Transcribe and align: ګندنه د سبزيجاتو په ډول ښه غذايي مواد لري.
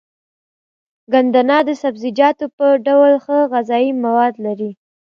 ګندنه 1.11 1.57
د 1.67 1.69
سبزيجاتو 1.83 2.45
په 2.57 2.65
ډول 2.85 3.13
ښه 3.25 3.37
غذايي 3.51 3.91
مواد 4.03 4.33
لري. 4.45 4.71